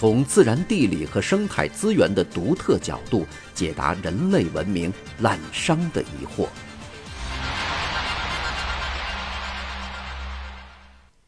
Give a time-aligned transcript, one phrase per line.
[0.00, 6.48] 从自然地理和生态资源的独特角度解答人类文明滥觞的疑惑。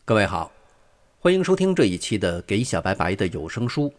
[0.06, 0.50] 各位好，
[1.18, 3.90] 欢迎收听这一期的《给小白白的有声书》，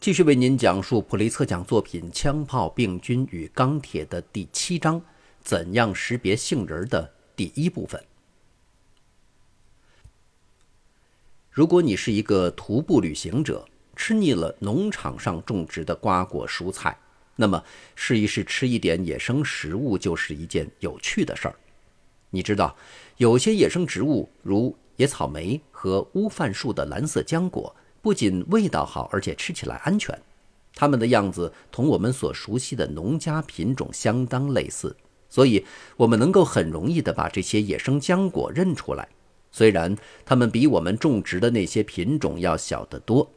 [0.00, 5.02] 继续为您讲述普利策奖作品《枪炮、病菌与钢铁》的第七章
[5.44, 8.02] “怎样识别杏仁”的第一部分。
[11.50, 16.96] 如果你是一个徒步旅行者，吃腻了农场上种植的瓜果蔬菜，
[17.36, 17.62] 那么
[17.94, 21.54] 试一试吃一点野生食物就是一件有趣的事儿。
[22.30, 22.76] 你知道，
[23.16, 30.16] 有些野生植物，如野草莓和乌饭树的蓝色浆果，不仅味道好，而且吃起来安全。
[30.74, 34.96] 它们的样子同我们所熟悉的农家品种相当类似，
[35.30, 35.64] 所以
[35.96, 39.08] 我们能够很容易地把这些野生浆果认出来。
[39.52, 43.30] 虽然它们比我们种植的那些品种要小得多。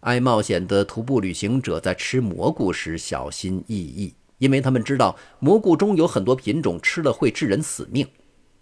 [0.00, 8.08] 爱冒险的徒步旅行者在吃蘑菇时小心翼翼，因为他们知道蘑菇中有很多品种吃了会致人死命。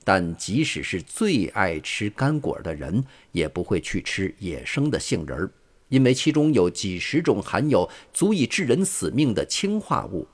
[0.02, 5.50] 但即使是最爱吃干果的人，也不会去吃野生的杏仁儿，
[5.88, 10.26] 因为其中有几十种含有足以致人死命的氰化物。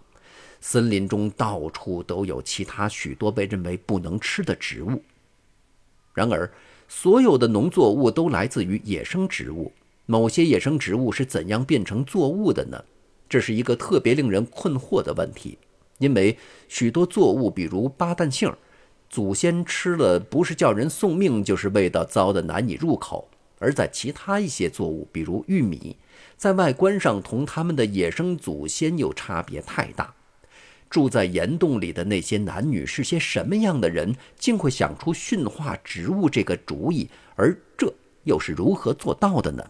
[0.60, 5.02] 森林中到处都有其他许多被认为不能吃的植物。
[6.14, 6.50] 然而，
[6.88, 9.70] 所有的农作物都来自于野生植物。
[10.06, 12.84] 某些野生植物是怎样变成作物的呢？
[13.28, 15.58] 这是一个特别令人困惑的问题，
[15.98, 16.36] 因为
[16.68, 18.52] 许多作物，比如巴旦杏，
[19.08, 23.26] 祖先吃了不是叫人送命，就是味道糟的难以入口；
[23.58, 25.96] 而在其他一些作物，比如玉米，
[26.36, 30.14] 在外观上同它们的野生祖先又差别太大。
[30.90, 37.08] 住在岩洞里的那些男女是些什么样的人，竟会想出驯化植物这个主意？
[37.34, 37.92] 而这
[38.24, 39.64] 又是如何做到的呢？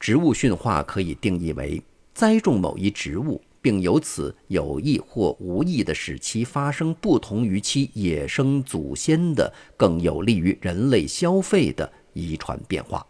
[0.00, 1.80] 植物驯化可以定义为
[2.14, 13.06] 栽种某一植物，并由此有意或无意地使其发生不同于其野生祖先的、更有利于人类消费的遗传变化。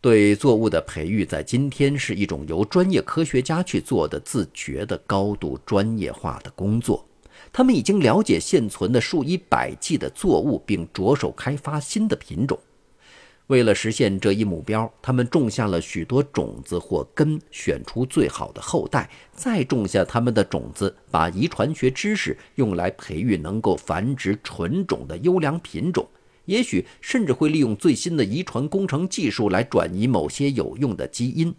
[0.00, 7.04] 对作物的培育，在今天是一种由专业科学家去做的自觉的、高度专业化的工作。
[7.52, 12.56] 他们已经了解现存的数以百计的作物，并着手开发新的品种。
[13.48, 26.08] 为了实现这一目标，他们种下了许多种子或根，选出最好的后代，再种下他们的种子，把遗传学知识用来培育能够繁殖纯种的优良品种。
[26.46, 31.54] 也许甚至会利用最新的遗传工程技术来转移某些有用的基因。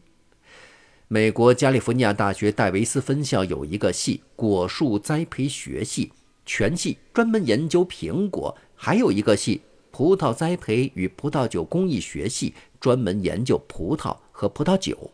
[1.08, 6.12] 美国加利福尼亚大学戴维斯分校有一个系——果树栽培学系，
[6.46, 9.62] 全系专门研究苹果；还有一个系。
[9.92, 15.12] 葡萄栽培与葡萄酒工艺学系专门研究葡萄和葡萄酒，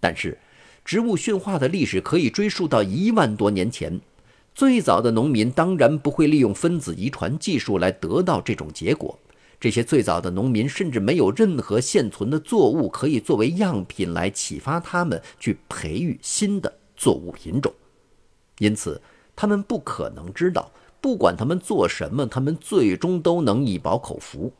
[0.00, 0.38] 但是
[0.84, 4.00] 植物驯化的历史可以追溯到一万多年前。
[4.54, 9.18] 最早的农民当然不会利用分子遗传技术来得到这种结果。
[9.58, 17.72] 这些最早的农民甚至没有任何现存的作物可以作为样品来启发他们去培育新的作物品种，
[18.58, 19.00] 因此
[19.36, 20.70] 他们不可能知道。
[21.02, 24.50] 不管他们做什么，他们最终都能一饱口福。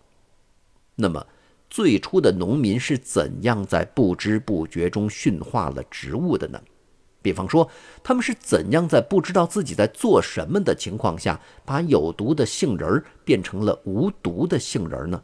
[0.96, 1.24] 那么，
[1.70, 6.60] 最初的农民是怎样在不知不觉中驯化了植物的呢？
[7.22, 7.70] 比方说，
[8.02, 15.22] 他们是怎样在不知道自己在做什么的情况下，把有毒的杏仁儿变成了无毒的杏仁儿呢？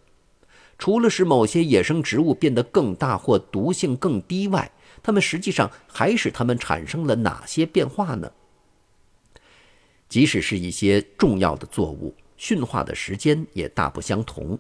[0.79, 4.71] 除了使某些野生植物变得更大或毒性更低外，
[5.03, 8.31] 它们实际上还使它们产生了哪些变化呢？
[10.09, 14.59] 即使是一些重要的作物，驯化的时间也大不相同。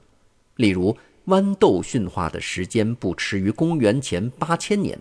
[0.56, 0.96] 例如，
[1.26, 4.98] 豌豆驯化的时间不迟于公元前八千年，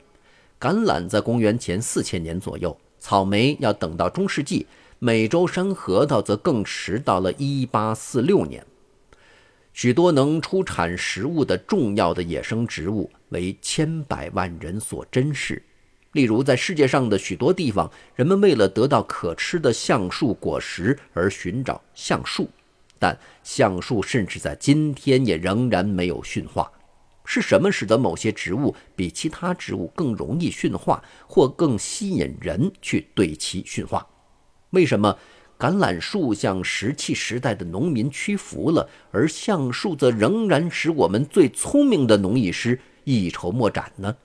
[0.60, 4.66] 橄榄在公元前四千年左右，草莓要等到中世纪，
[5.00, 8.66] 美洲山核桃则更迟到了一八四六年。
[9.74, 15.62] 许多能出产食物的重要的野生植物，为千百万人所珍视。
[16.14, 22.50] 例如，在世界上的许多地方，人们为了得到可吃的橡树果实而寻找橡树，
[22.98, 26.72] 但橡树甚至在今天也仍然没有驯化。
[27.24, 34.08] 是什么使得某些植物比其他植物更容易驯化，或更吸引人去对其驯化？
[34.70, 35.18] 为什么
[35.60, 44.16] 橄榄树向石器时代的农民屈服了，而橡树则仍然使我们最聪明的农艺师一筹莫展呢？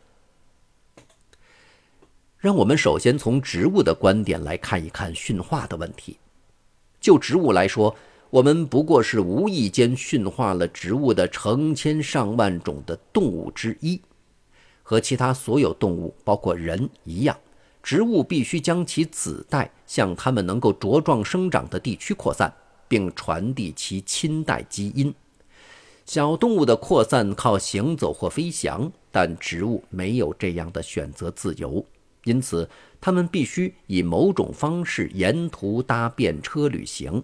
[2.42, 6.18] 让我们首先从植物的观点来看一看驯化的问题。
[7.00, 7.94] 就植物来说，
[8.30, 14.02] 我们不过是无意间驯化了植物的成千上万种的动物之一。
[14.82, 17.38] 和其他所有动物，包括人一样，
[17.80, 22.52] 植物必须将其子代向它们能够茁壮生长的地区扩散，
[22.88, 25.14] 并传递其亲代基因。
[26.04, 31.86] 小动物的扩散靠行走或飞翔，但植物没有这样的选择自由。
[32.24, 32.68] 因此，
[33.00, 37.22] 他们必须以某种方式沿途搭便车旅行。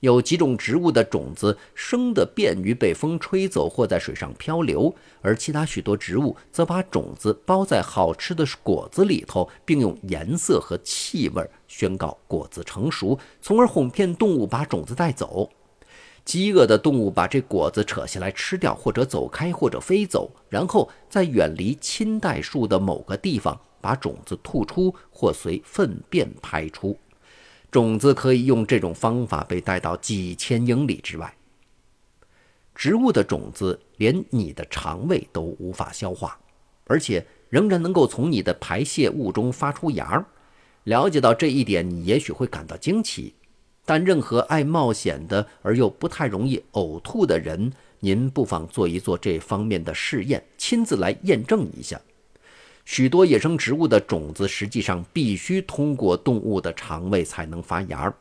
[0.00, 15.50] 有几种植物的种子生得便于被风吹走或在水上漂流，而其他许多植物则把种子包在好吃的果子里头，并用颜色和气味宣告果子成熟，从而哄骗动物把种子带走。
[16.24, 23.60] 饥饿的动物把这果子扯下来吃掉，或者走开，或者飞走，然后在远离亲代树的某个地方。
[23.80, 26.98] 把种子吐出或随粪便排出，
[27.70, 31.34] 种子可以用这种方法被带到几千英里之外。
[32.74, 36.38] 植物的种子连你的肠胃都无法消化，
[36.86, 40.24] 而且仍然能够从你的排泄物中发出芽儿。
[40.84, 43.34] 了解到这一点，你也许会感到惊奇。
[43.84, 52.00] 但任何爱冒险的而又不太容易呕吐的人，您不妨做一做这方面的试验，亲自来验证一下。
[52.88, 58.14] 许多野生植物的种子实际上必须通过动物的肠胃才能发芽儿。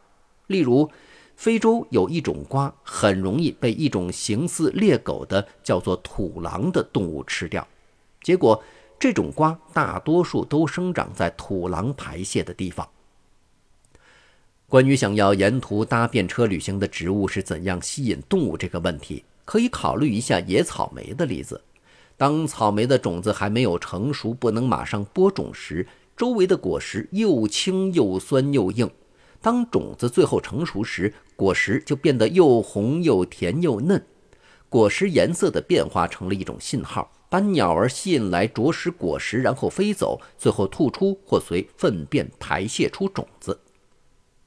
[0.47, 0.91] 例如，
[1.37, 7.65] 非洲有一种瓜很容易被一种形似猎狗的叫做土狼的动物吃掉。
[8.21, 8.61] 结果，
[8.99, 12.85] 这种瓜大多数都生长在土狼排泄的地方。
[14.67, 21.61] 关于想要沿途搭便车旅行的植物是怎样吸引动物这个问题，可以考虑一下野草莓的例子。
[22.17, 25.87] 当草莓的种子还没有成熟，不能马上播种时，
[26.17, 28.89] 周围的果实又青又酸又硬。
[29.39, 34.03] 当种子最后成熟时，果实就变得又红又甜又嫩。
[34.67, 43.59] 果实颜色的变化成了一种信号，把鸟儿吸引来啄食果实，然后飞走，最后吐出或随粪便排泄出种子。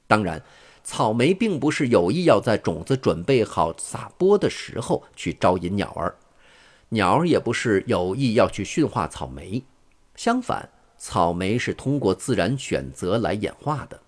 [0.08, 0.42] 当然，
[0.82, 6.16] 草莓并不是有意要在种子准备好撒播的时候去招引鸟儿。
[6.92, 9.62] 鸟儿也不是有意要去驯化草莓，
[10.16, 14.00] 相反，草莓是通过自然选择来演化的。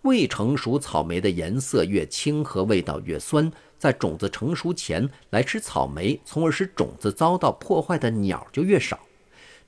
[0.00, 8.98] 未成熟草莓的颜色越青和味道越酸，在种子成熟前来吃草莓，从而使种子遭到破坏的鸟就越少。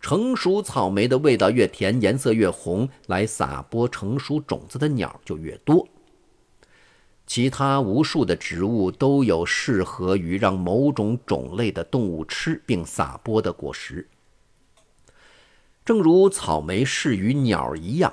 [0.01, 5.87] 成熟草莓的味道越甜，颜色越红，来撒播成熟种子的鸟就越多。
[7.27, 14.07] 其他无数的植物都有适合于让某种种类的动物吃并撒播的果实，
[15.85, 18.13] 正如草莓适于鸟一样，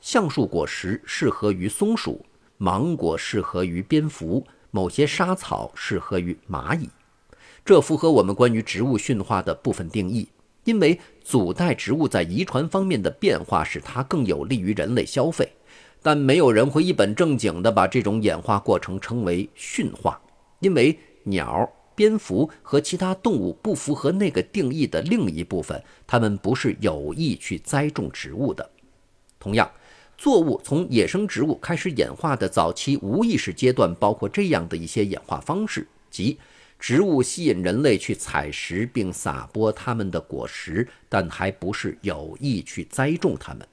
[0.00, 2.24] 橡树果实适合于松鼠，
[2.56, 6.88] 芒果适合于蝙蝠，某些沙草适合于蚂蚁。
[7.64, 10.28] 这符合我们关于植物驯化的部分定义，
[10.64, 15.52] 因为祖代植物在遗传方面的变化使它更有利于人类消费。
[16.06, 20.22] 但没有人会一本正经地把这种演化过程称为驯化，
[20.60, 28.70] 因为鸟、蝙蝠和其他动物不符合那个定义的另一部分，它们不是有意去栽种植物的。
[29.40, 29.68] 同样，
[30.16, 36.38] 作物从野生植物开始演化的早期无意识阶段，包括这样的一些演化方式：即
[36.78, 43.66] 植物吸引人类去采食并撒播它们的果实，但还不是有意去栽种它们。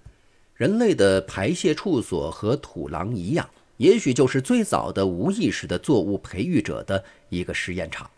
[0.63, 8.09] 人类的排泄处所和土狼一样，也许就是最早的无意识的作物培育者的一个实验场。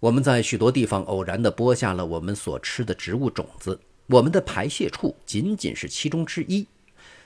[0.00, 6.66] 我们在许多地方偶然地播下了我们所吃的植物种子，我们的排泄处仅仅是其中之一。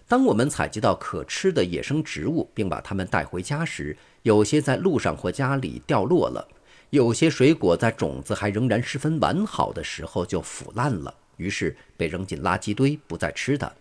[0.08, 6.44] 当我们采集到可吃的野生植物，并把它们带回家时，有些在路上或家里掉落了；
[6.90, 11.14] 有些水果在种子还仍然十分完好的时候就腐烂了。
[11.40, 13.72] 于是被扔进垃圾堆，不再吃它。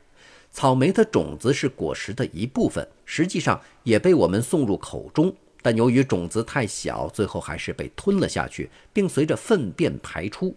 [0.50, 10.56] 草莓的种子是果实的一部分，实际上也被我们送入口中，但由于种子太小，最后还是被吞了下去，并随着粪便排出。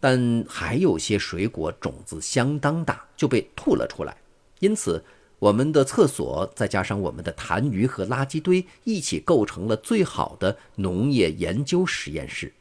[0.00, 4.16] 但还有些水果种子相当大，就被吐了出来。
[4.58, 5.02] 因此，
[5.38, 12.52] 我们的厕所再加上我们的痰盂和垃圾堆一起，构成了最好的农业研究实验室。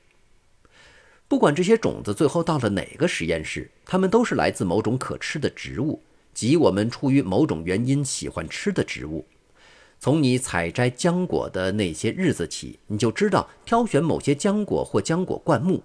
[1.28, 6.00] 不管这些种子最后到了哪个实验室，它们都是来自某种可吃的植物，
[6.34, 9.26] 即我们出于某种原因喜欢吃的植物。
[10.00, 15.82] 从你采摘浆果的那些日子起，你就知道挑选某些浆果或浆果灌木。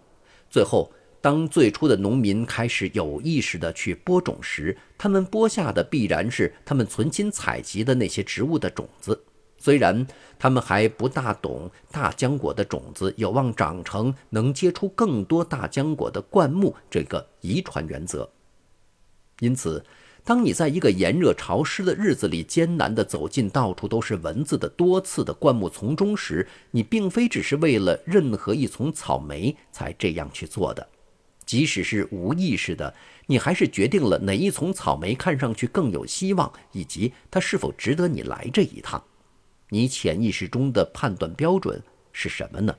[0.50, 0.92] 最后，
[1.22, 9.18] 当最初的农民开始有意识地去播种时，他们播下的必然是他们存心采集的那些植物的种子。
[9.60, 10.06] 虽然
[10.38, 18.28] 他们还不大懂大浆果的种子有望长成能结出更多大浆果的灌木这个遗传原则，
[19.40, 19.84] 因此，
[20.24, 30.88] 当你在一个炎热潮湿的日子里艰难地走进到处都是蚊子的多刺的灌木丛中时，你并非只是为了任何一丛草莓才这样去做的，
[31.44, 32.94] 即使是无意识的，
[33.26, 39.02] 你还是决定了哪一丛草莓看上去更有希望，以及它是否值得你来这一趟。
[39.70, 42.76] 你潜意识中的判断标准是什么呢？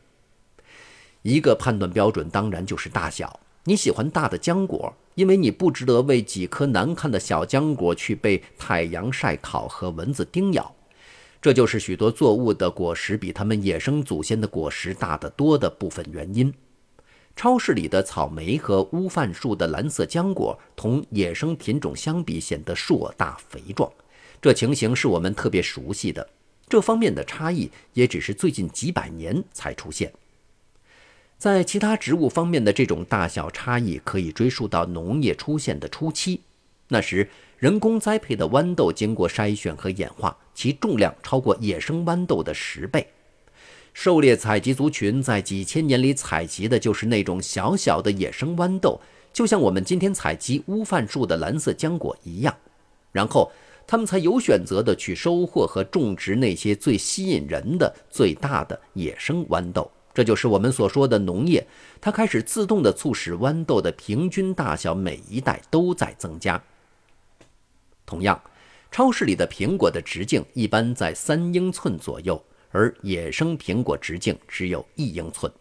[1.24, 3.40] 一个判断标准当然就是大小。
[3.64, 10.74] 你喜欢大的浆果，因为你不值得为几颗难看的小浆果去被太阳晒烤和蚊子叮咬。
[11.42, 16.54] 这就是许多作物的果实比它们野生祖先的果实大得多的部分原因。
[17.36, 23.90] 超市里的草莓和乌饭树的蓝色浆果同野生品种相比显得硕大肥壮，
[24.42, 26.28] 这情形是我们特别熟悉的。
[26.72, 30.14] 这方面的差异也只是最近几百年才出现。
[31.38, 36.40] 在其他植物方面的这种大小差异可以追溯到农业出现的初期，
[36.88, 43.06] 那时人工栽培的豌豆经过筛选和演化，其重量超过野生豌豆的十倍。
[43.94, 49.02] 狩猎采集族群在几千年里采集的就是那种小小的野生豌豆，
[49.34, 52.56] 就像我们今天采集乌饭树的蓝色浆果一样，
[53.12, 53.52] 然后。
[53.92, 61.68] 他们才有选择的去收获和种植那些最吸引人的、最大的野生豌豆，这就是我们所说的农业。
[62.00, 66.64] 它开始自动地促使豌豆的平均大小每一代都在增加。
[68.06, 68.42] 同样，
[68.90, 75.52] 超市里的苹果的直径一般在三英寸左右，而野生苹果直径只有一英寸。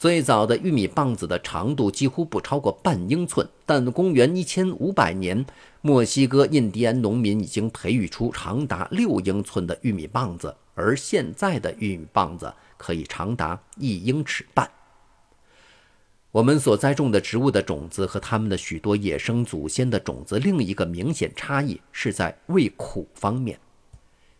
[0.00, 5.44] 最早的玉米棒子的长度几乎不超过半英寸，但公元一千五百年，
[5.82, 14.70] 墨西哥印第安农民已经培育出长达六英寸的玉米棒子，而现在的玉米棒子可以长达一英尺半。
[16.30, 23.60] 我们所栽种的植物的种子和它们的许多野生祖先的种子，另一个明显差异是在味苦方面。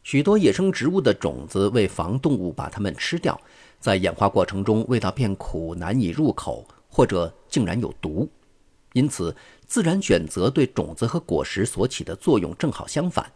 [0.03, 3.39] 许多野生植物的种子为防动物把它们吃掉。
[3.81, 8.29] 在演化过程中，味道变苦，难以入口，或者竟然有毒。
[8.93, 9.35] 因此，
[9.67, 13.33] 自然选择对种子和果实所起的作用正好相反。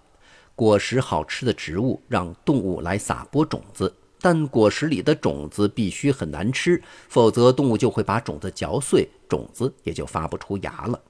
[0.54, 11.00] 果实好吃的植物让动物来撒播种子，但果实里的种子必须很难吃，否则动物就会把种子嚼碎，种子也就发不出芽了。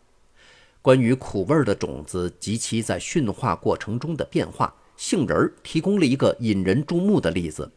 [0.81, 7.71] 关于苦味的种子及其在驯化过程中的变化，杏仁儿提供了一个引人注目的例子。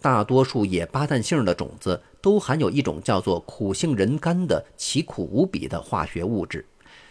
[0.00, 6.64] 大多数野巴旦杏的种子都含有一种叫做苦杏仁苷的奇苦无比的化学物质，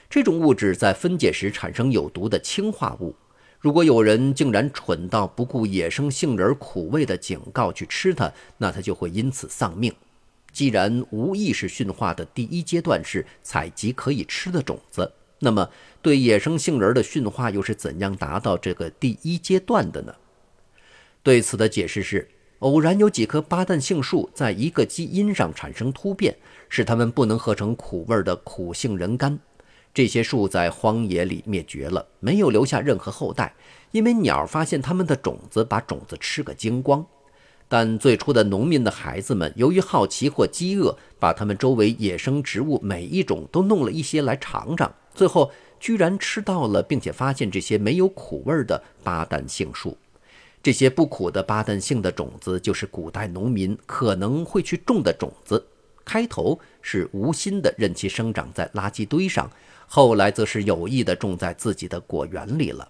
[0.10, 3.16] 这种物质在分解时产生有毒的氢化物。
[3.60, 9.94] 如果有人竟然蠢到不顾野生杏仁苦味的警告去吃它，那他就会因此丧命。
[10.52, 15.70] 既然无意识驯化的第一阶段是采集可以吃的种子，那么
[16.02, 20.16] 对野生杏仁的驯化又是怎样达到这个第一阶段的呢？
[21.22, 22.28] 对此的解释是。
[22.60, 26.36] 偶然有几棵巴旦杏树在一个基因上产生突变，
[26.68, 29.40] 使它们不能合成苦味的苦杏仁苷。
[29.94, 33.54] 这些树在荒野里灭绝了，没有留下任何后代，
[33.92, 37.06] 因为鸟发现它们的种子，把种子吃个精光。
[37.68, 45.50] 但最初的农民的孩子们由于好奇或饥饿，把他们周围野生植物每一种都弄了一些来尝尝，最后
[45.80, 49.98] 居然吃到了，并且发现这些没有苦味的巴旦杏树。
[50.62, 55.66] 这些不苦的巴旦杏的种子，就是古代农民可能会去种的种子。
[56.04, 59.50] 开头是无心的任其生长在垃圾堆上，
[59.88, 62.90] 后来则是有意的种在自己的果园里了。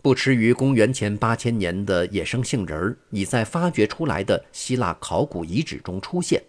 [0.00, 6.42] 不迟于公元前八千年的野生杏仁儿，已在发掘出来的希腊考古遗址中出现。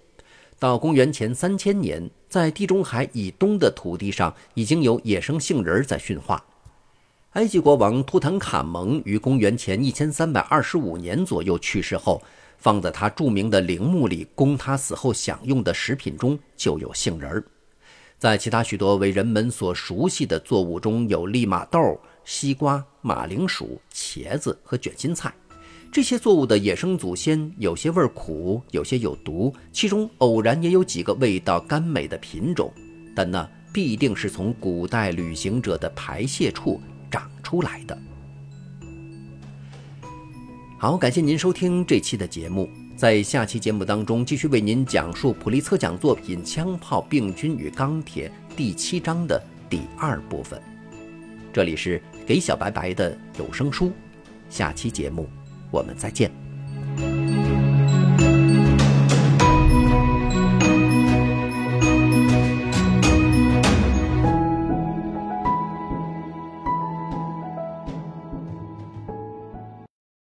[0.58, 6.46] 到公元前三千年，在地中海以东的土地上，已经有野生杏仁儿在驯化。
[7.34, 12.22] 埃及国王图坦卡蒙于公元前一千三百二十五年左右去世后，
[12.60, 17.44] 放在他著名的陵墓里供他死后享用的食品中就有杏仁儿。
[18.20, 25.34] 在其他许多为人们所熟悉的作物中有利马豆、西瓜、马铃薯、茄子和卷心菜。
[25.92, 32.72] 这些作物的野生祖先有些味苦，有些有毒，其中偶然也有几个味道甘美的品种，
[33.16, 36.80] 但那必定是从古代旅行者的排泄处
[37.14, 37.96] 长出来的。
[40.80, 42.68] 好，感谢您收听这期的节目，
[42.98, 49.40] 在下期节目当中继续为您讲述普利策奖作品《枪炮、病菌与钢铁》第七章的
[49.70, 50.60] 第二部分。
[51.54, 53.92] 这里是给小白白的有声书，
[54.50, 55.30] 下期节目。
[55.70, 56.43] 我们再见。